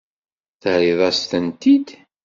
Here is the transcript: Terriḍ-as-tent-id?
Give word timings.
Terriḍ-as-tent-id? 0.61 1.87